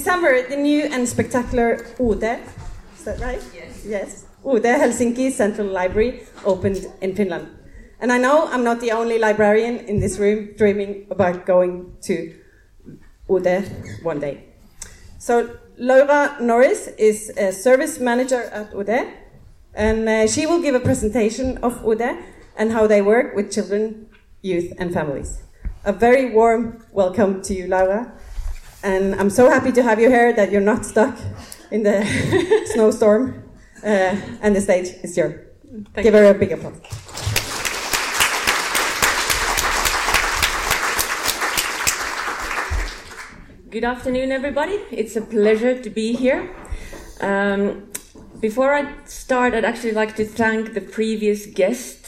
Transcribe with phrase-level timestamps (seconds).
[0.00, 2.40] December, the new and spectacular Ude,
[2.96, 3.42] is that right?
[3.54, 3.84] Yes.
[3.84, 4.26] Yes.
[4.42, 7.48] Ode Helsinki Central Library opened in Finland.
[8.00, 12.34] And I know I'm not the only librarian in this room dreaming about going to
[13.28, 13.62] Ude
[14.02, 14.44] one day.
[15.18, 19.06] So Laura Norris is a service manager at Ude,
[19.74, 22.16] and uh, she will give a presentation of Ude
[22.56, 24.08] and how they work with children,
[24.40, 25.42] youth, and families.
[25.84, 28.14] A very warm welcome to you, Laura.
[28.82, 31.18] And I'm so happy to have you here that you're not stuck
[31.70, 32.02] in the
[32.72, 33.44] snowstorm.
[33.82, 35.46] Uh, and the stage is yours.
[35.94, 36.80] Thank Give her a big applause.
[43.70, 44.80] Good afternoon, everybody.
[44.90, 46.50] It's a pleasure to be here.
[47.20, 47.92] Um,
[48.40, 51.99] before I start, I'd actually like to thank the previous guests.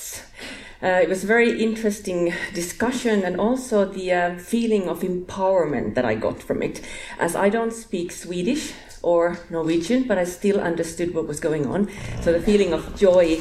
[0.82, 6.04] Uh, it was a very interesting discussion and also the uh, feeling of empowerment that
[6.04, 6.80] I got from it.
[7.20, 11.88] As I don't speak Swedish or Norwegian, but I still understood what was going on.
[12.22, 13.40] So the feeling of joy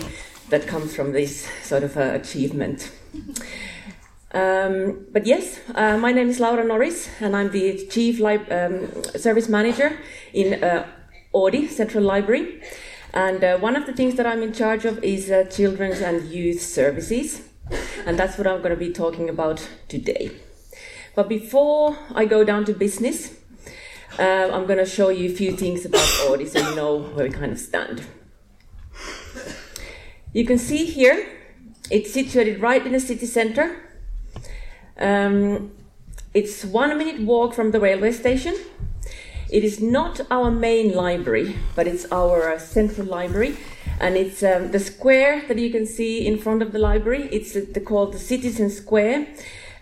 [0.50, 2.92] that comes from this sort of uh, achievement.
[4.34, 9.04] Um, but yes, uh, my name is Laura Norris, and I'm the Chief Lib- um,
[9.18, 9.98] Service Manager
[10.32, 10.86] in uh,
[11.34, 12.62] Oodi Central Library.
[13.14, 16.30] And uh, one of the things that I'm in charge of is uh, children's and
[16.30, 17.42] youth services,
[18.06, 20.32] and that's what I'm going to be talking about today.
[21.14, 23.38] But before I go down to business,
[24.18, 27.28] uh, I'm going to show you a few things about Oodi so you know where
[27.28, 28.04] we kind of stand.
[30.34, 31.28] You can see here,
[31.90, 33.84] it's situated right in the city center.
[34.98, 35.74] Um,
[36.34, 38.56] it's one minute walk from the railway station.
[39.52, 43.58] It is not our main library, but it's our uh, central library,
[44.00, 47.28] and it's um, the square that you can see in front of the library.
[47.34, 49.28] It's uh, called the Citizen Square,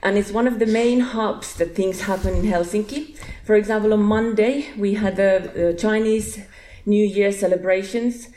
[0.02, 3.16] and it's one of the main hubs that things happen in Helsinki.
[3.46, 6.40] For example, on Monday we had the Chinese
[6.88, 8.30] New Year celebrations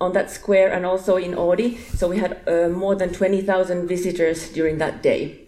[0.00, 1.78] on that square, and also in Oodi.
[1.96, 5.46] So we had uh, more than twenty thousand visitors during that day.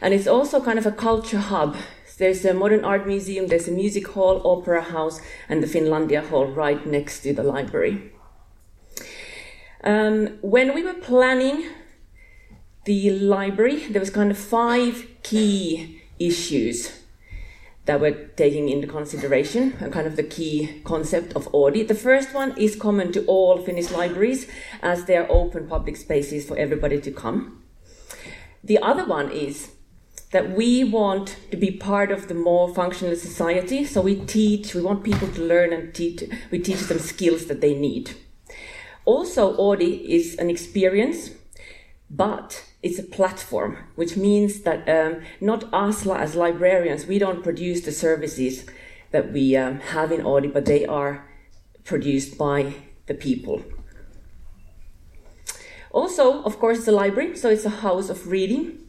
[0.00, 1.76] And it's also kind of a culture hub.
[2.18, 6.46] There's a modern art museum, there's a music hall, opera house, and the Finlandia Hall
[6.46, 8.12] right next to the library.
[9.84, 11.66] Um, when we were planning
[12.86, 16.92] the library, there was kind of five key issues
[17.84, 21.86] that we're taking into consideration, and kind of the key concept of Oodi.
[21.86, 24.46] The first one is common to all Finnish libraries,
[24.82, 27.62] as they are open public spaces for everybody to come.
[28.62, 29.70] The other one is
[30.30, 33.84] that we want to be part of the more functional society.
[33.84, 37.60] So we teach, we want people to learn and teach, we teach them skills that
[37.60, 38.14] they need.
[39.04, 41.30] Also, Oodi is an experience,
[42.10, 47.80] but it's a platform, which means that um, not us as librarians, we don't produce
[47.80, 48.66] the services
[49.10, 51.26] that we um, have in Oodi, but they are
[51.84, 52.74] produced by
[53.06, 53.62] the people.
[55.90, 58.87] Also, of course, a library, so it's a house of reading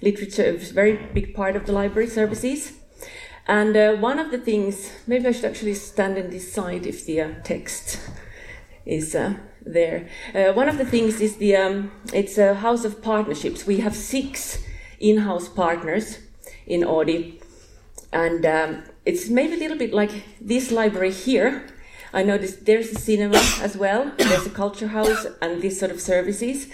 [0.00, 2.72] literature is a very big part of the library services.
[3.46, 7.20] And uh, one of the things, maybe I should actually stand and decide if the
[7.22, 7.98] uh, text
[8.84, 10.08] is uh, there.
[10.34, 13.66] Uh, one of the things is the um, it's a house of partnerships.
[13.66, 14.62] We have six
[15.00, 16.18] in-house partners
[16.66, 17.40] in Oodi,
[18.12, 20.10] and um, it's maybe a little bit like
[20.40, 21.64] this library here.
[22.12, 24.12] I noticed there's a cinema as well.
[24.16, 26.66] There's a culture house and these sort of services.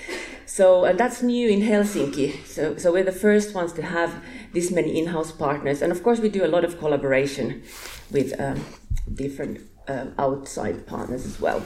[0.47, 2.45] So and that's new in Helsinki.
[2.47, 4.23] So so we're the first ones to have
[4.53, 7.63] this many in-house partners, and of course we do a lot of collaboration
[8.11, 8.65] with um,
[9.13, 11.63] different um, outside partners as well.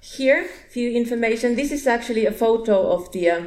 [0.00, 1.56] Here, a few information.
[1.56, 3.44] This is actually a photo of the uh,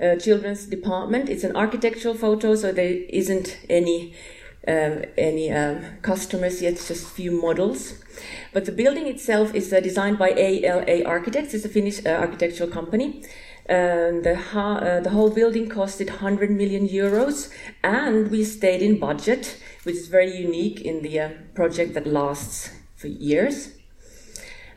[0.00, 1.28] uh, children's department.
[1.28, 4.14] It's an architectural photo, so there isn't any
[4.68, 7.94] um, any um, customers yet, just few models.
[8.52, 11.54] But the building itself is uh, designed by ALA Architects.
[11.54, 13.24] It's a Finnish uh, architectural company.
[13.68, 17.50] Um, the, uh, the whole building costed 100 million euros,
[17.84, 22.70] and we stayed in budget, which is very unique in the uh, project that lasts
[22.96, 23.76] for years.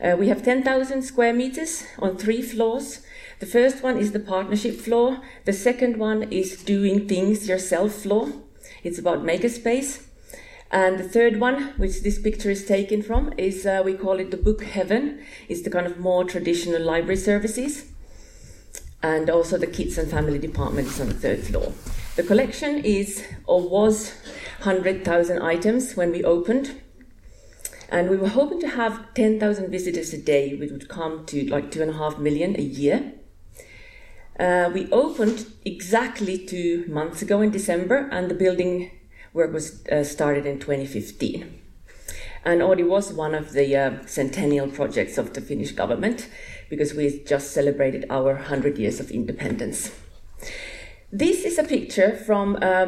[0.00, 3.00] Uh, we have 10,000 square meters on three floors.
[3.40, 5.18] The first one is the partnership floor.
[5.44, 8.28] The second one is doing things yourself floor.
[8.84, 10.04] It's about makerspace.
[10.70, 14.30] And the third one, which this picture is taken from, is uh, we call it
[14.30, 15.24] the book heaven.
[15.48, 17.86] It's the kind of more traditional library services.
[19.02, 21.72] And also the kids and family department is on the third floor.
[22.16, 24.12] The collection is or was
[24.62, 26.80] 100,000 items when we opened.
[27.88, 31.70] And we were hoping to have 10,000 visitors a day, which would come to like
[31.70, 33.12] two and a half million a year.
[34.38, 38.90] Uh, we opened exactly two months ago in December, and the building
[39.32, 41.60] work was uh, started in 2015.
[42.44, 46.28] And Oodi was one of the uh, centennial projects of the Finnish government
[46.68, 49.90] because we just celebrated our 100 years of independence.
[51.10, 52.86] This is a picture from uh,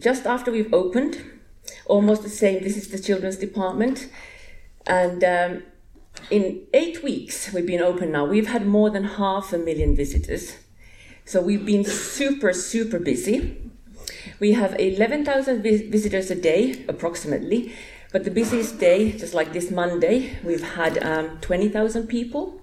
[0.00, 1.22] just after we've opened,
[1.86, 2.62] almost the same.
[2.62, 4.08] This is the children's department.
[4.86, 5.62] And um,
[6.30, 10.56] in eight weeks we've been open now, we've had more than half a million visitors.
[11.24, 13.58] So we've been super, super busy.
[14.40, 17.72] We have 11,000 vis- visitors a day, approximately.
[18.12, 22.60] But the busiest day, just like this Monday, we've had um, 20,000 people.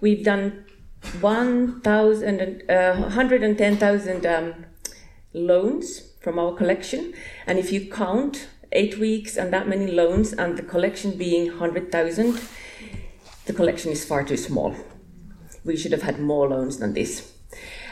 [0.00, 0.64] We've done
[1.20, 4.66] 1,000, uh, 110,000 um,
[5.32, 7.12] loans from our collection.
[7.46, 12.40] And if you count eight weeks and that many loans and the collection being 100,000,
[13.46, 14.74] the collection is far too small.
[15.64, 17.32] We should have had more loans than this.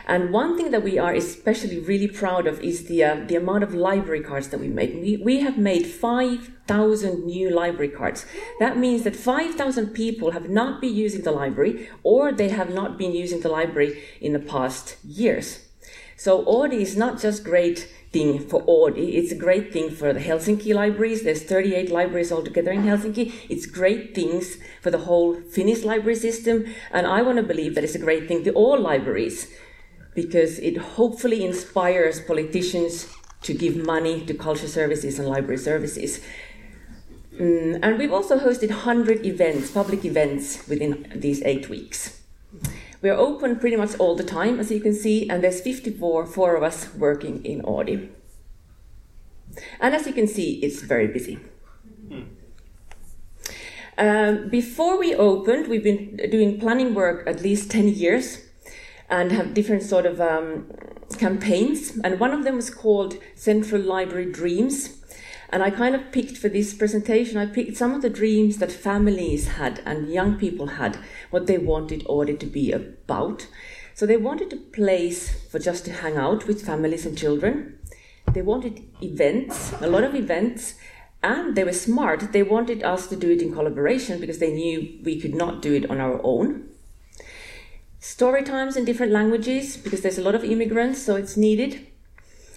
[0.06, 3.62] And one thing that we are especially really proud of is the, uh, the amount
[3.62, 4.96] of library cards that we made.
[4.96, 8.26] We, we have made 5,000 new library cards.
[8.60, 12.98] That means that 5,000 people have not been using the library or they have not
[12.98, 15.68] been using the library in the past years.
[16.16, 20.20] So Oodi is not just great thing for Oodi, it's a great thing for the
[20.20, 21.22] Helsinki libraries.
[21.22, 23.32] There's 38 libraries altogether in Helsinki.
[23.48, 26.64] It's great things for the whole Finnish library system.
[26.92, 29.52] And I want to believe that it's a great thing to all libraries
[30.14, 33.08] because it hopefully inspires politicians
[33.42, 36.20] to give money to culture services and library services.
[37.38, 42.23] Mm, and we've also hosted 100 events, public events, within these eight weeks.
[43.04, 46.56] We're open pretty much all the time, as you can see, and there's 54, four
[46.56, 48.08] of us working in Oodi.
[49.78, 51.38] And as you can see, it's very busy.
[53.98, 58.38] Um, before we opened, we've been doing planning work at least 10 years
[59.10, 60.72] and have different sort of um,
[61.18, 61.98] campaigns.
[62.02, 65.03] And one of them was called Central Library Dreams.
[65.54, 68.72] And I kind of picked for this presentation, I picked some of the dreams that
[68.72, 70.98] families had and young people had,
[71.30, 73.46] what they wanted Oodi to be about.
[73.94, 77.78] So they wanted a place for just to hang out with families and children.
[78.32, 80.74] They wanted events, a lot of events,
[81.22, 82.32] and they were smart.
[82.32, 85.72] They wanted us to do it in collaboration because they knew we could not do
[85.72, 86.68] it on our own
[88.00, 91.86] story times in different languages because there's a lot of immigrants, so it's needed.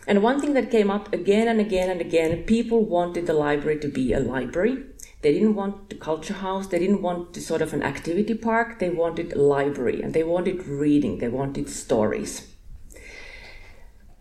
[0.08, 3.80] And one thing that came up again and again and again people wanted the library
[3.80, 4.86] to be a library.
[5.22, 8.80] They didn't want the culture house, they didn't want the sort of an activity park,
[8.80, 12.48] they wanted a library and they wanted reading, they wanted stories.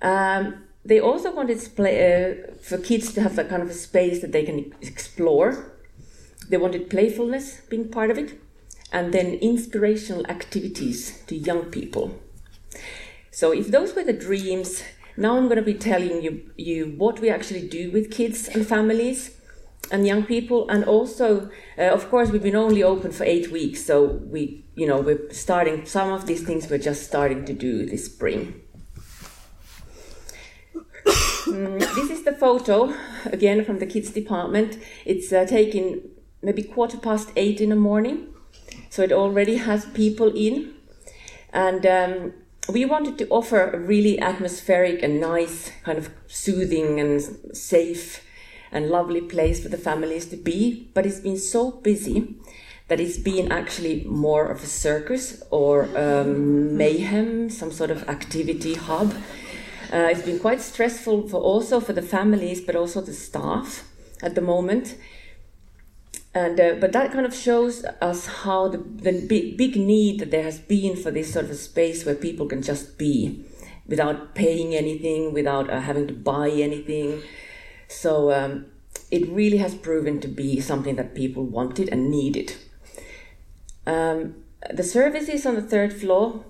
[0.03, 4.33] Um, they also wanted uh, for kids to have that kind of a space that
[4.33, 5.73] they can explore.
[6.49, 8.41] They wanted playfulness being part of it
[8.93, 12.19] and then inspirational activities to young people.
[13.31, 14.83] So, if those were the dreams,
[15.17, 18.67] now I'm going to be telling you, you what we actually do with kids and
[18.67, 19.41] families
[19.91, 21.49] and young people, and also,
[21.79, 25.31] uh, of course, we've been only open for eight weeks, so we, you know, we're
[25.31, 28.63] starting some of these things we're just starting to do this spring.
[31.05, 32.93] mm, this is the photo
[33.27, 34.79] again from the kids department.
[35.05, 36.03] It's uh, taken
[36.43, 38.35] maybe quarter past eight in the morning
[38.91, 40.75] so it already has people in.
[41.53, 42.33] And um,
[42.69, 47.23] we wanted to offer a really atmospheric and nice, kind of soothing and
[47.57, 48.25] safe
[48.73, 50.91] and lovely place for the families to be.
[50.95, 52.35] But it's been so busy
[52.89, 58.75] that it's been actually more of a circus or um, mayhem, some sort of activity
[58.75, 59.15] hub.
[59.93, 63.89] Uh, it's been quite stressful for also for the families, but also the staff
[64.23, 64.97] at the moment.
[66.37, 70.31] And, uh, but that kind of shows us how the, the big, big need that
[70.31, 73.47] there has been for this sort of a space where people can just be
[73.87, 77.23] without paying anything, without uh, having to buy anything.
[77.89, 78.67] So um,
[79.11, 82.55] it really has proven to be something that people wanted and needed.
[83.87, 84.35] Um,
[84.71, 86.45] the services on the third floor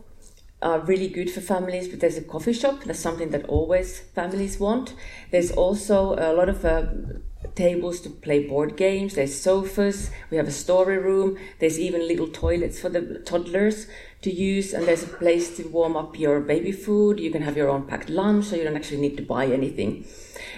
[0.63, 2.83] are really good for families, but there's a coffee shop.
[2.83, 4.95] That's something that always families want.
[5.31, 6.87] There's also a lot of uh,
[7.57, 12.29] tables to play board games, there's sofas, we have a story room, there's even little
[12.29, 13.87] toilets for the toddlers
[14.23, 17.19] to use, and there's a place to warm up your baby food.
[17.19, 20.05] You can have your own packed lunch, so you don't actually need to buy anything.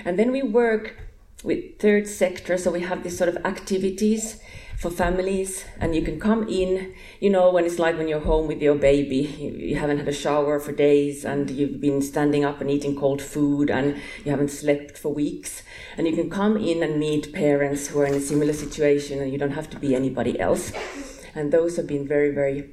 [0.05, 0.97] And then we work
[1.45, 4.41] with third sector, so we have these sort of activities
[4.79, 8.47] for families and you can come in you know when it's like when you're home
[8.47, 9.17] with your baby.
[9.17, 12.95] You, you, haven't had a shower for days and you've been standing up and eating
[12.95, 15.65] cold food and you haven't slept for weeks.
[15.97, 19.33] And you can come in and meet parents who are in a similar situation and
[19.33, 20.73] you don't have to be anybody else.
[21.35, 22.71] And those have been very very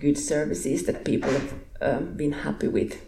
[0.00, 3.00] good services that people have um, been happy with.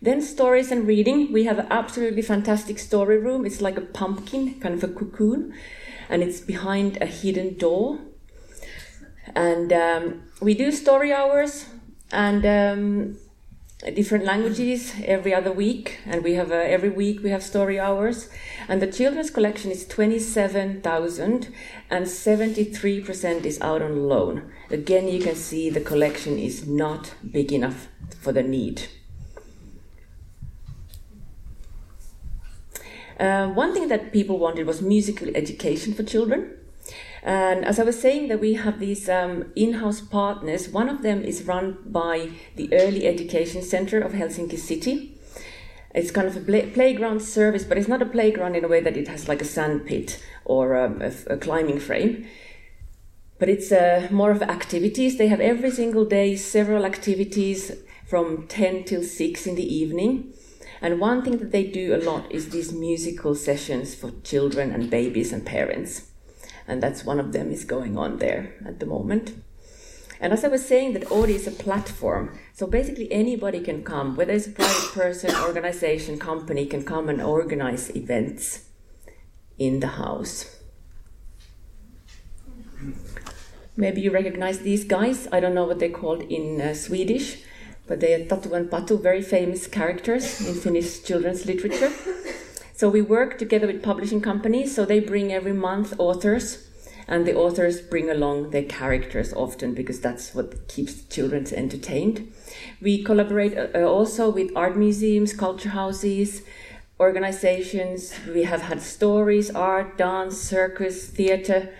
[0.00, 1.32] Then stories and reading.
[1.32, 3.46] We have an absolutely fantastic story room.
[3.46, 5.54] It's like a pumpkin, kind of a cocoon,
[6.08, 7.98] and it's behind a hidden door.
[9.34, 11.66] And um, we do story hours
[12.12, 13.18] and um,
[13.94, 18.30] different languages every other week, and we have uh, every week we have story hours.
[18.68, 21.48] And the children's collection is twenty seven thousand,
[21.90, 24.50] and seventy three percent is out on loan.
[24.70, 27.88] Again, you can see the collection is not big enough
[28.20, 28.88] for the need.
[33.18, 36.50] Uh, one thing that people wanted was musical education for children.
[37.22, 40.68] And as I was saying, that we have these um, in-house partners.
[40.68, 45.16] One of them is run by the Early Education Center of Helsinki City.
[45.94, 48.80] It's kind of a play- playground service, but it's not a playground in a way
[48.80, 52.26] that it has like a sand pit or um, a, a, climbing frame.
[53.38, 55.16] But it's uh, more of activities.
[55.16, 57.72] They have every single day several activities
[58.06, 60.34] from 10 till 6 in the evening.
[60.80, 64.90] And one thing that they do a lot is these musical sessions for children and
[64.90, 66.10] babies and parents
[66.66, 69.34] and that's one of them is going on there at the moment.
[70.20, 72.38] And as I was saying, that Oodi is a platform.
[72.54, 77.20] So basically, anybody can come, whether it's a private person, organization, company, can come and
[77.20, 78.70] organize events
[79.58, 80.60] in the house.
[83.76, 85.26] Maybe you recognize these guys.
[85.32, 87.42] I don't know what they're called in uh, Swedish,
[87.86, 91.92] but they are Tatu and Patu, very famous characters in Finnish children's literature.
[92.76, 94.74] So we work together with publishing companies.
[94.74, 96.68] So they bring every month authors,
[97.06, 102.32] and the authors bring along their characters often because that's what keeps children entertained.
[102.80, 106.42] We collaborate uh, uh, also with art museums, culture houses,
[106.98, 108.14] organizations.
[108.26, 111.74] We have had stories, art, dance, circus, theater.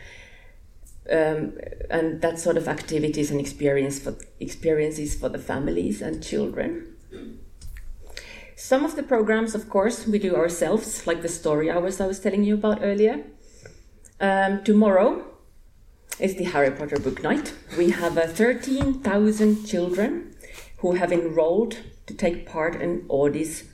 [1.11, 1.59] Um,
[1.91, 6.95] and that sort of activities and experience for, experiences for the families and children.
[8.57, 12.21] Some of the programs, of course, we do ourselves, like the story hours I was
[12.21, 13.25] telling you about earlier.
[14.21, 15.25] Um, tomorrow
[16.19, 17.53] is the Harry Potter book night.
[17.77, 20.35] We have uh, 13,000 children
[20.79, 23.65] who have enrolled to take part in Oodi's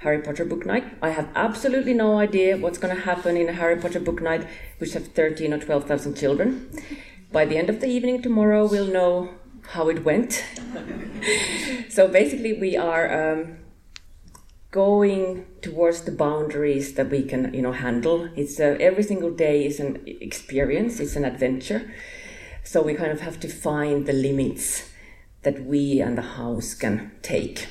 [0.00, 0.84] Harry Potter book night.
[1.02, 4.46] I have absolutely no idea what's going to happen in a Harry Potter book night,
[4.78, 6.70] which have 13 or 12,000 children.
[7.30, 9.34] By the end of the evening tomorrow, we'll know
[9.68, 10.42] how it went.
[11.90, 13.58] so basically, we are um,
[14.70, 19.66] going towards the boundaries that we can you know handle it's a, every single day
[19.66, 21.92] is an experience it's an adventure
[22.62, 24.88] so we kind of have to find the limits
[25.42, 27.66] that we and the house can take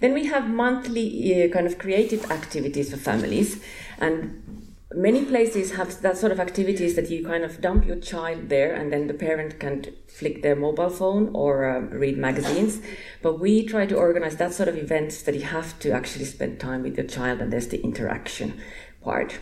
[0.00, 3.62] then we have monthly uh, kind of creative activities for families
[3.98, 4.40] and
[4.94, 8.74] many places have that sort of activities that you kind of dump your child there
[8.74, 12.80] and then the parent can flick their mobile phone or um, read magazines
[13.22, 16.60] but we try to organize that sort of events that you have to actually spend
[16.60, 18.60] time with your child and there's the interaction
[19.02, 19.40] part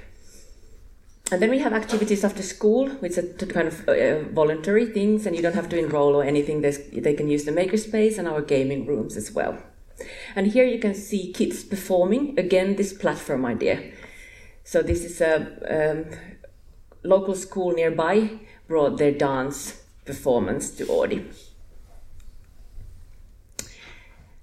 [1.30, 5.34] and then we have activities after school, which are kind of uh, voluntary things, and
[5.34, 6.60] you don't have to enroll or anything.
[6.60, 9.56] There's, they can use the makerspace and our gaming rooms as well.
[10.34, 12.38] And here you can see kids performing.
[12.38, 13.92] Again, this platform idea.
[14.64, 15.34] So this is a
[15.68, 16.04] um,
[17.02, 21.24] local school nearby brought their dance performance to Oodi.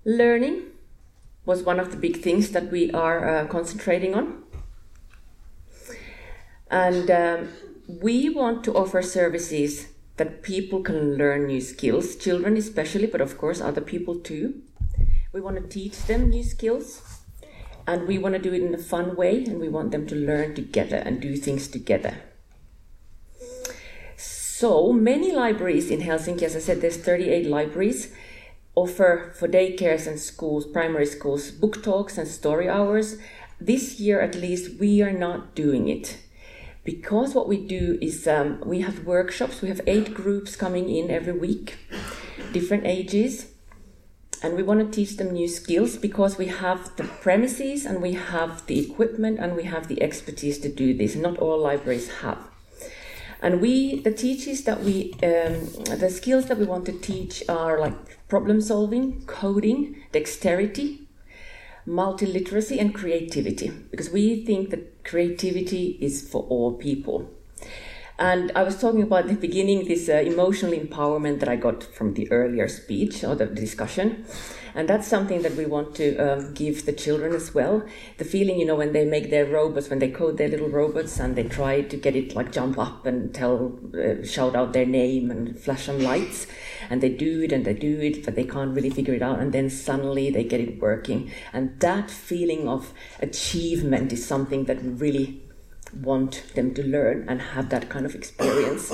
[0.06, 0.64] Learning
[1.46, 4.44] was one of the big things that we are uh, concentrating on.
[6.70, 7.50] And um,
[7.88, 9.88] we want to offer services
[10.18, 14.62] that people can learn new skills, children especially, but of course other people too.
[15.32, 17.22] We want to teach them new skills
[17.86, 20.16] and we want to do it in a fun way and we want them to
[20.16, 22.18] learn together and do things together.
[24.18, 28.14] So many libraries in Helsinki, as I said, there's 38 libraries,
[28.76, 33.18] offer for daycares and schools, primary schools, book talks and story hours.
[33.62, 36.18] This year, at least, we are not doing it
[36.84, 39.62] because what we do is um, we have workshops.
[39.62, 41.78] We have eight groups coming in every week,
[42.52, 43.48] different ages,
[44.42, 48.14] and we want to teach them new skills because we have the premises and we
[48.14, 51.16] have the equipment and we have the expertise to do this.
[51.16, 52.38] Not all libraries have.
[53.42, 57.80] And we, the teachers that we, um, the skills that we want to teach are
[57.80, 61.08] like problem solving, coding, dexterity,
[61.88, 67.30] multiliteracy, and creativity, because we think that creativity is for all people.
[68.20, 72.16] And I was talking about the beginning this uh, emotional empowerment that I got from
[72.16, 74.26] the earlier speech or the discussion.
[74.76, 77.82] And that's something that we want to um, give the children as well.
[78.18, 81.18] The feeling, you know, when they make their robots, when they code their little robots
[81.18, 84.86] and they try to get it like jump up and tell, uh, shout out their
[84.86, 86.46] name and flash some lights.
[86.90, 89.40] And they do it and they do it, but they can't really figure it out.
[89.40, 91.32] And then suddenly they get it working.
[91.54, 95.42] And that feeling of achievement is something that really
[95.94, 98.94] want them to learn and have that kind of experience.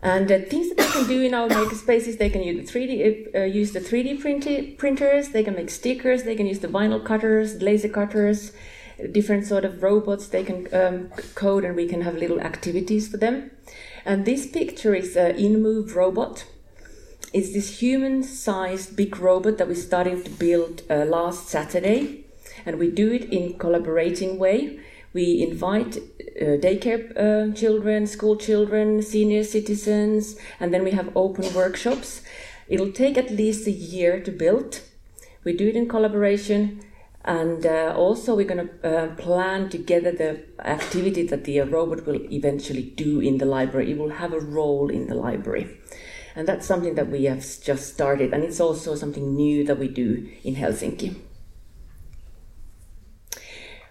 [0.00, 3.34] And the things that they can do in our makerspaces, they can use the 3D,
[3.34, 7.04] uh, use the 3D print- printers, they can make stickers, they can use the vinyl
[7.04, 8.52] cutters, laser cutters,
[9.10, 13.16] different sort of robots they can um, code, and we can have little activities for
[13.16, 13.50] them.
[14.04, 16.46] And this picture is an InMove robot.
[17.32, 22.24] It's this human-sized big robot that we started to build uh, last Saturday,
[22.68, 24.78] and we do it in collaborating way
[25.12, 31.52] we invite uh, daycare uh, children, school children, senior citizens, and then we have open
[31.54, 32.22] workshops.
[32.68, 34.82] It'll take at least a year to build.
[35.44, 36.84] We do it in collaboration,
[37.24, 42.20] and uh, also we're going to uh, plan together the activity that the robot will
[42.30, 43.92] eventually do in the library.
[43.92, 45.78] It will have a role in the library.
[46.36, 49.88] And that's something that we have just started, and it's also something new that we
[49.88, 51.16] do in Helsinki.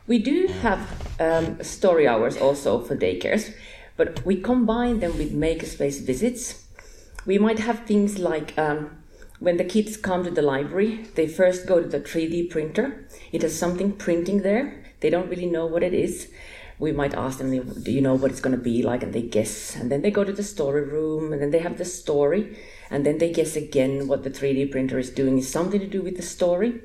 [0.08, 0.88] We do have
[1.20, 3.54] um, story hours also for daycares,
[3.98, 6.66] but we combine them with makerspace visits.
[7.26, 9.04] We might have things like um,
[9.40, 13.06] when the kids come to the library, they first go to the 3D printer.
[13.34, 14.82] It has something printing there.
[15.02, 16.30] They don't really know what it is.
[16.80, 19.04] We might ask them, Do you know what it's going to be like?
[19.04, 19.76] And they guess.
[19.76, 22.58] And then they go to the story room, and then they have the story.
[22.90, 26.02] And then they guess again what the 3D printer is doing is something to do
[26.02, 26.82] with the story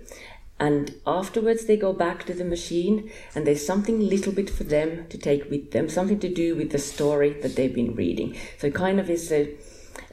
[0.63, 5.07] and afterwards they go back to the machine and there's something little bit for them
[5.09, 8.37] to take with them something to do with the story that they've been reading.
[8.59, 9.57] So it kind of is a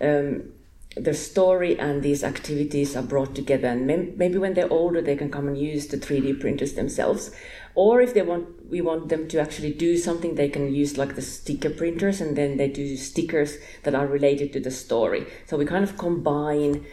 [0.01, 0.53] um,
[0.97, 3.67] the story and these activities are brought together.
[3.67, 7.29] And maybe when they're older they can come and use the 3d printers themselves.
[7.75, 11.15] Or if they want we want them to actually do something they can use like
[11.15, 15.27] the sticker printers and then they do stickers that are related to the story.
[15.45, 16.85] So we kind of combine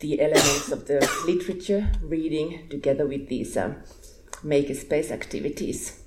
[0.00, 3.76] the elements of the literature reading together with these um,
[4.44, 6.02] makerspace activities.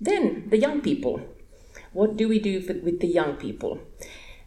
[0.00, 1.20] Then the young people.
[1.92, 3.78] What do we do for, with the young people?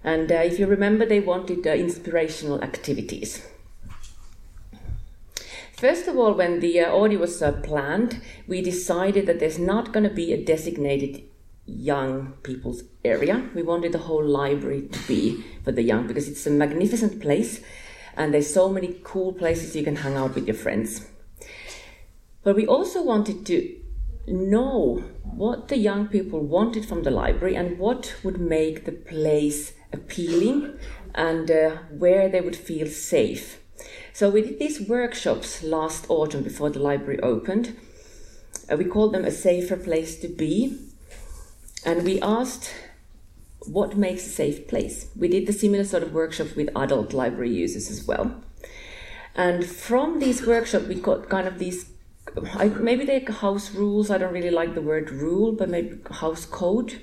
[0.04, 3.48] And uh, if you remember, they wanted uh, inspirational activities.
[5.78, 9.92] First of all, when the uh, Oodi was uh, planned, we decided that there's not
[9.92, 11.24] going to be a designated
[11.66, 13.50] young people's area.
[13.56, 17.62] We wanted the whole library to be for the young because it's a magnificent place
[18.16, 21.08] and there's so many cool places you can hang out with your friends.
[22.44, 23.76] But we also wanted to
[24.28, 29.74] know what the young people wanted from the library and what would make the place
[29.92, 30.78] appealing
[31.14, 33.60] and uh, where they would feel safe.
[34.14, 37.76] So we did these workshops last autumn before the library opened.
[38.72, 40.78] Uh, we called them a safer place to be
[41.86, 42.74] and we asked
[43.68, 45.08] what makes a safe place.
[45.16, 48.42] We did the similar sort of workshop with adult library users as well.
[49.36, 51.90] And from these workshops, we got kind of these
[52.80, 54.10] maybe they're house rules.
[54.10, 57.02] I don't really like the word rule, but maybe house code.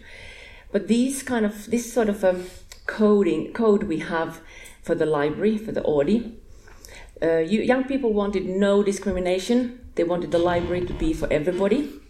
[0.73, 2.47] But these kind of this sort of um,
[2.87, 4.41] coding code we have
[4.83, 6.35] for the library for the Oodi.
[7.23, 9.79] Uh, you, young people wanted no discrimination.
[9.95, 12.02] They wanted the library to be for everybody.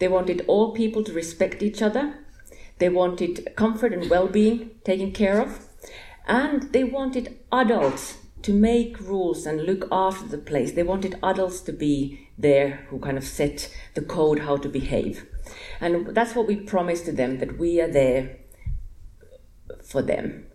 [0.00, 2.14] They wanted all people to respect each other.
[2.78, 5.66] They wanted comfort and well being taken care of.
[6.26, 10.72] And they wanted adults to make rules and look after the place.
[10.72, 15.26] They wanted adults to be there who kind of set the code how to behave.
[15.80, 18.38] And that's what we promised to them that we are there
[19.84, 20.46] for them.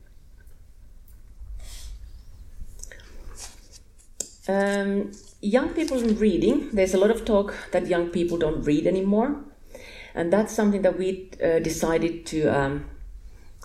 [4.48, 8.88] Um, young people in reading, there's a lot of talk that young people don't read
[8.88, 9.44] anymore.
[10.14, 12.86] And that's something that we uh, decided to um,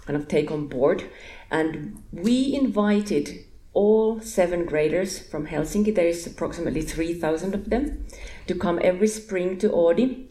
[0.05, 1.05] kind of take on board.
[1.51, 8.05] And we invited all seven graders from Helsinki, there is approximately 3,000 of them,
[8.49, 10.27] to come every spring to Oodi.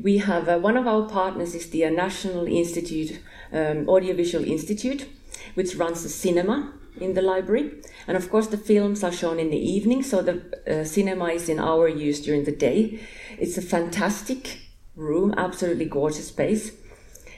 [0.00, 3.20] We have uh, one of our partners is the National Institute,
[3.52, 5.08] um, Audiovisual Institute,
[5.54, 7.72] which runs the cinema in the library.
[8.06, 11.48] And of course, the films are shown in the evening, so the uh, cinema is
[11.48, 13.00] in our use during the day.
[13.38, 14.58] It's a fantastic
[14.96, 16.72] room, absolutely gorgeous space.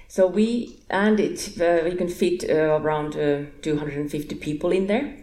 [0.08, 5.16] So we, and it, uh, we can fit uh, around uh, 250 people in there.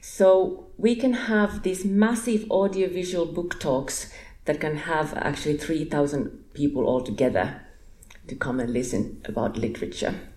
[0.00, 4.12] So we can have these massive audiovisual book talks
[4.46, 7.62] that can have actually 3,000 people all together
[8.26, 10.31] to come and listen about literature.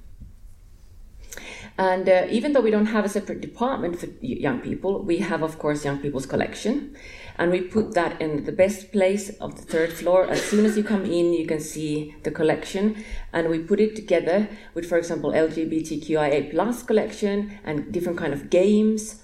[1.78, 5.44] And uh, even though we don't have a separate department for young people, we have,
[5.44, 6.96] of course, young people's collection.
[7.38, 10.26] And we put that in the best place of the third floor.
[10.26, 13.04] As soon as you come in, you can see the collection.
[13.34, 18.50] And we put it together with, for example, LGBTQIA plus collection and different kind of
[18.50, 19.22] games.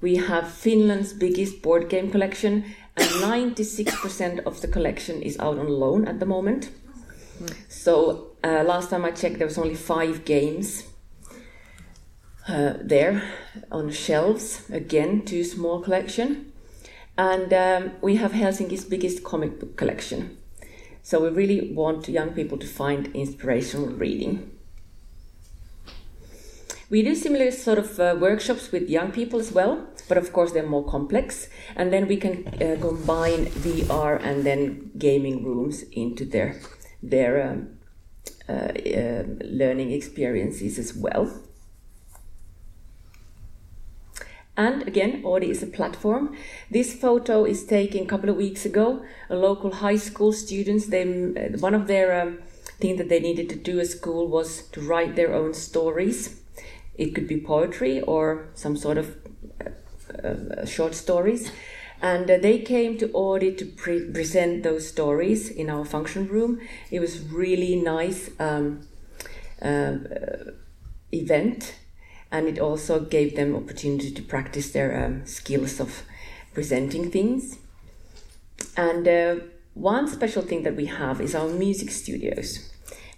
[0.00, 2.64] We have Finland's biggest board game collection,
[2.96, 6.70] and 96% of the collection is out on loan at the moment.
[7.68, 10.91] So uh, last time I checked, there was only five games
[12.48, 13.22] uh, there
[13.70, 14.68] on shelves.
[14.70, 16.52] Again, too small collection.
[17.16, 20.38] And um, we have Helsinki's biggest comic book collection.
[21.02, 24.50] So we really want young people to find inspirational reading.
[26.88, 30.52] We do similar sort of uh, workshops with young people as well, but of course
[30.52, 31.48] they're more complex.
[31.74, 36.60] And then we can uh, combine VR and then gaming rooms into their
[37.02, 37.78] their um,
[38.48, 41.32] uh, uh learning experiences as well.
[44.56, 46.36] And again, Oodi is a platform.
[46.70, 49.02] This photo is taken a couple of weeks ago.
[49.30, 51.04] A local high school students, they,
[51.58, 52.38] one of their um,
[52.78, 56.40] things that they needed to do at school was to write their own stories.
[56.94, 59.16] It could be poetry or some sort of
[59.64, 61.50] uh, uh, short stories.
[62.02, 66.60] And uh, they came to Oodi to pre- present those stories in our function room.
[66.90, 68.80] It was really nice um
[69.62, 69.98] uh,
[71.12, 71.76] event
[72.32, 76.02] and it also gave them opportunity to practice their um, skills of
[76.54, 77.58] presenting things.
[78.74, 79.36] And uh,
[79.74, 82.70] one special thing that we have is our music studios.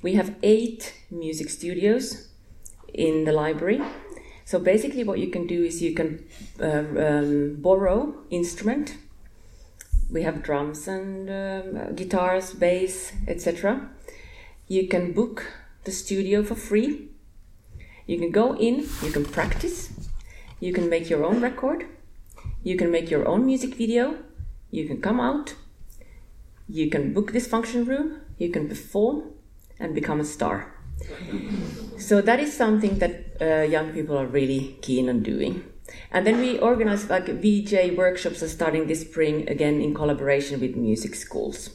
[0.02, 2.28] We have eight music studios
[2.92, 3.80] in the library.
[4.44, 6.26] So basically, what you can do is you can
[6.60, 8.96] uh, um, borrow instrument.
[10.10, 13.88] We have drums and um, guitars, bass, etc.
[14.66, 15.46] You can book
[15.84, 17.13] the studio for free
[18.06, 19.92] you can go in, you can practice,
[20.60, 21.86] you can make your own record,
[22.62, 24.18] you can make your own music video,
[24.70, 25.54] you can come out,
[26.68, 29.30] you can book this function room, you can perform
[29.78, 30.72] and become a star.
[31.98, 35.64] so that is something that uh, young people are really keen on doing.
[36.10, 40.76] And then we organize like VJ workshops are starting this spring again in collaboration with
[40.76, 41.70] music schools.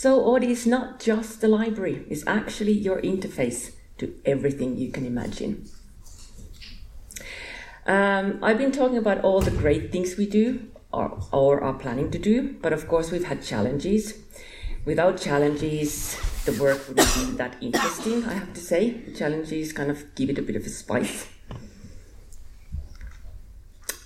[0.00, 5.04] So Oodi is not just a library, it's actually your interface to everything you can
[5.04, 5.68] imagine.
[7.84, 12.12] Um, I've been talking about all the great things we do or, or are planning
[12.12, 14.14] to do, but of course, we've had challenges.
[14.84, 18.90] Without challenges, the work wouldn't be that interesting, I have to say.
[18.90, 21.26] The challenges kind of give it a bit of a spice.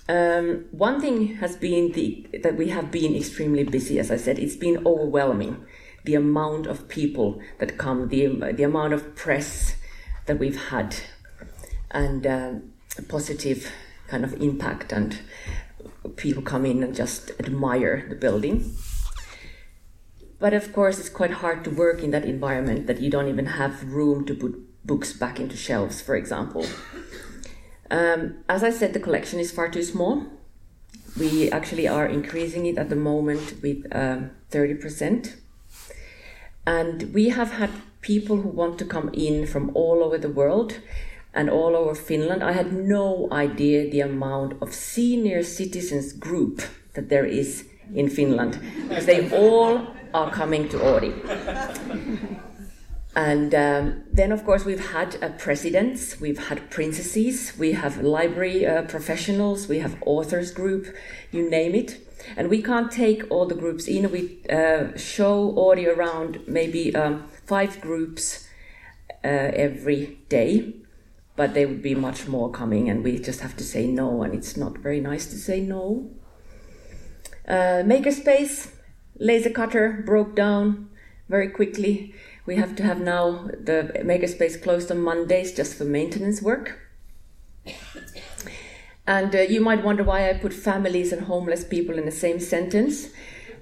[0.09, 4.39] Um, one thing has been the, that we have been extremely busy, as I said,
[4.39, 5.63] it's been overwhelming.
[6.03, 9.75] The amount of people that come, the, the amount of press,
[10.25, 10.95] that we've had
[11.91, 12.53] and uh,
[12.97, 13.71] a positive
[14.07, 15.19] kind of impact and
[16.15, 18.75] people come in and just admire the building.
[20.39, 23.45] But of course it's quite hard to work in that environment that you don't even
[23.45, 26.65] have room to put books back into shelves for example.
[27.89, 30.25] Um, as i said the collection is far too small.
[31.17, 35.35] We actually are increasing it at the moment with um, 30%
[36.65, 37.69] and we have had
[38.01, 40.79] people who want to come in from all over the world
[41.33, 42.43] and all over Finland.
[42.43, 46.61] I had no idea the amount of senior citizens group
[46.93, 51.13] that there is in Finland because they all are coming to Oodi.
[53.15, 58.65] And um, then, of course, we've had uh, presidents, we've had princesses, we have library
[58.65, 60.87] uh, professionals, we have authors group,
[61.31, 61.99] you name it.
[62.35, 64.11] And we can't take all the groups in.
[64.11, 68.47] We uh, show Oodi around maybe um, five groups
[69.23, 70.75] uh, every day,
[71.35, 74.33] but there would be much more coming, and we just have to say no, and
[74.33, 76.11] it's not very nice to say no.
[77.47, 78.71] Uh, Makerspace,
[79.17, 80.89] laser cutter broke down
[81.29, 82.13] very quickly.
[82.45, 86.79] We have to have now the Makerspace closed on Mondays just for maintenance work.
[89.05, 92.39] And uh, you might wonder why I put families and homeless people in the same
[92.39, 93.09] sentence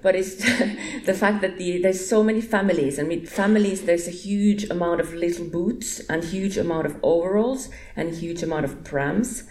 [0.02, 0.34] but it's
[1.06, 2.98] the fact that the, there's so many families.
[2.98, 7.70] I mean, families, there's a huge amount of little boots and huge amount of overalls
[7.96, 9.44] and huge amount of prams.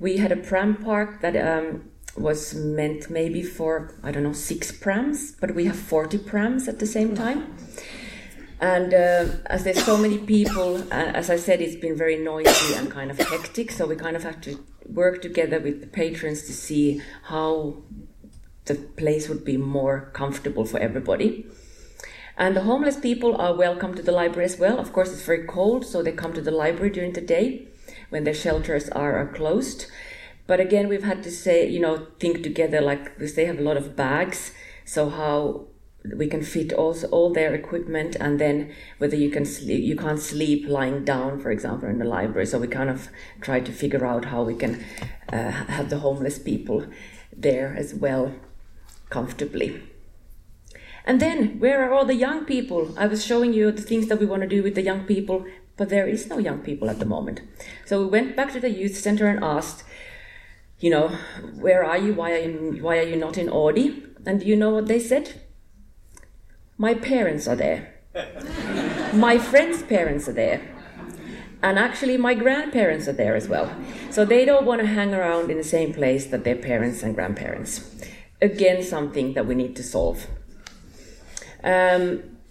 [0.00, 4.72] We had a pram park that um, was meant maybe for, I don't know, six
[4.72, 7.56] prams, but we have 40 prams at the same time.
[8.60, 12.74] And uh, as there's so many people, uh, as I said, it's been very noisy
[12.74, 13.70] and kind of hectic.
[13.70, 17.76] So we kind of have to work together with the patrons to see how
[18.66, 21.46] the place would be more comfortable for everybody.
[22.36, 24.78] And the homeless people are welcome to the library as well.
[24.78, 27.68] Of course, it's very cold, so they come to the library during the day
[28.10, 29.86] when their shelters are, are closed.
[30.46, 33.62] But again, we've had to say, you know, think together like because they have a
[33.62, 34.52] lot of bags.
[34.84, 35.66] So how
[36.12, 40.20] we can fit also all their equipment and then whether you can sleep you can't
[40.20, 42.46] sleep lying down for example in the library.
[42.46, 43.08] So we kind of
[43.40, 44.84] try to figure out how we can
[45.32, 46.86] uh, have the homeless people
[47.34, 48.34] there as well
[49.08, 49.82] comfortably.
[51.06, 52.94] And then where are all the young people?
[52.98, 55.46] I was showing you the things that we want to do with the young people
[55.76, 57.40] but there is no young people at the moment.
[57.84, 59.84] So we went back to the youth center and asked
[60.80, 61.08] you know
[61.54, 62.12] where are you?
[62.12, 64.06] Why are you why are you not in Oodi?
[64.26, 65.40] And do you know what they said
[66.84, 67.80] my parents are there.
[69.14, 70.60] my friends' parents are there.
[71.62, 73.74] And actually, my grandparents are there as well.
[74.10, 77.14] So they don't want to hang around in the same place that their parents and
[77.14, 77.72] grandparents.
[78.42, 80.26] Again, something that we need to solve.
[81.74, 82.04] Um,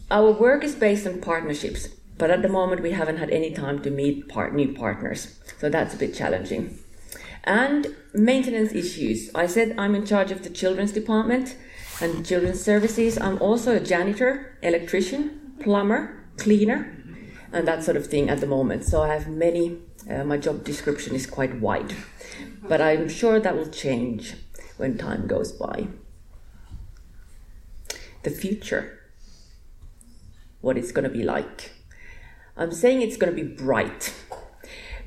[0.09, 3.83] our work is based on partnerships, but at the moment we haven't had any time
[3.83, 5.21] to meet part- new partners.
[5.59, 6.79] So that's a bit challenging.
[7.43, 7.81] And
[8.15, 9.29] maintenance issues.
[9.35, 11.55] I said I'm in charge of the children's department
[12.01, 13.17] and children's services.
[13.17, 16.97] I'm also a janitor, electrician, plumber, cleaner,
[17.51, 18.83] and that sort of thing at the moment.
[18.83, 19.77] So I have many,
[20.09, 21.95] uh, my job description is quite wide.
[22.61, 24.35] But I'm sure that will change
[24.77, 25.87] when time goes by.
[28.23, 28.99] The future,
[30.61, 31.71] what it's going to be like.
[32.55, 34.13] I'm saying it's going to be bright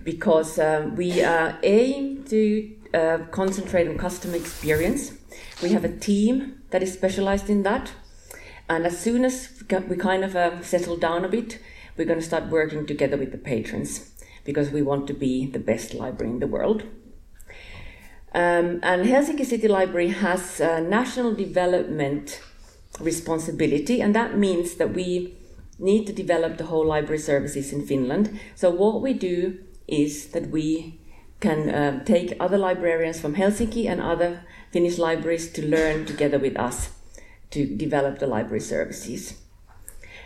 [0.05, 5.13] because um, we uh, aim to uh, concentrate on customer experience.
[5.63, 7.93] We have a team that is specialized in that.
[8.69, 9.49] And as soon as
[9.89, 11.59] we kind of uh, settle down a bit,
[11.97, 14.13] we're going to start working together with the patrons
[14.45, 16.83] because we want to be the best library in the world.
[18.35, 22.43] Um, and Helsinki City Library has national development
[23.01, 25.35] responsibility, and that means that we
[25.79, 28.39] need to develop the whole library services in Finland.
[28.55, 31.01] So, what we do is that we
[31.41, 36.57] can uh, take other librarians from Helsinki and other Finnish libraries to learn together with
[36.59, 36.91] us
[37.51, 39.39] to develop the library services.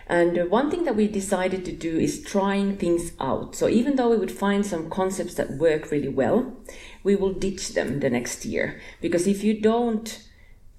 [0.07, 3.55] And one thing that we decided to do is trying things out.
[3.55, 6.57] So even though we would find some concepts that work really well,
[7.05, 8.81] we will ditch them the next year.
[9.01, 10.21] Because if you don't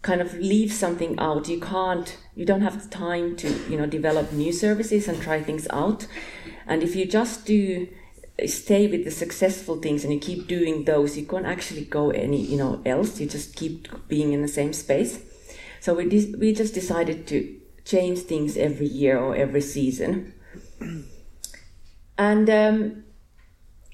[0.02, 4.34] kind of leave something out, you can't, you don't have time to, you know, develop
[4.34, 6.08] new services and try things out.
[6.68, 7.88] And if you just do
[8.48, 12.42] stay with the successful things and you keep doing those, you can't actually go any
[12.42, 13.20] you know else.
[13.20, 15.20] You just keep being in the same space.
[15.80, 16.06] So we
[16.38, 20.34] we just decided to change things every year or every season,
[22.18, 23.04] and um,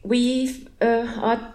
[0.04, 1.54] we uh, are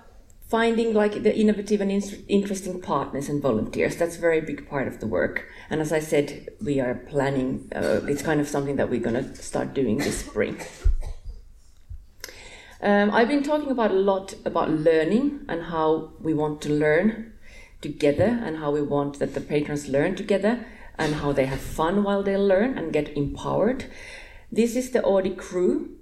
[0.52, 3.96] finding like the innovative and in- interesting partners and volunteers.
[3.96, 5.48] That's a very big part of the work.
[5.70, 7.72] And as I said, we are planning.
[7.74, 10.60] Uh, it's kind of something that we're going to start doing this spring.
[12.82, 17.32] Um, I've been talking about a lot about learning and how we want to learn
[17.80, 20.66] together and how we want that the patrons learn together
[20.98, 23.84] and how they have fun while they learn and get empowered.
[24.50, 25.96] This is the Oodi crew,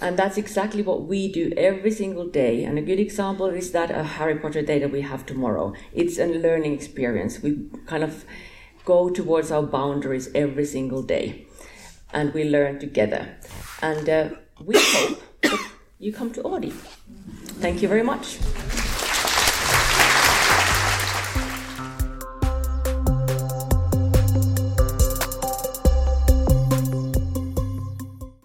[0.00, 2.64] and that's exactly what we do every single day.
[2.64, 5.72] And a good example is that a Harry Potter day that we have tomorrow.
[5.92, 7.40] It's a learning experience.
[7.44, 8.24] We kind of
[8.84, 11.46] go towards our boundaries every single day,
[12.12, 13.36] and we learn together.
[13.80, 14.30] And uh,
[14.64, 15.22] we hope
[15.98, 16.72] you come to Oodi.
[17.60, 18.38] Thank you very much.